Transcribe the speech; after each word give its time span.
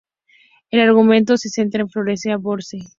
El 0.71 0.79
argumento 0.79 1.37
se 1.37 1.49
centra 1.49 1.83
en 1.83 1.89
Florence 1.91 2.31
Ambrose. 2.31 2.79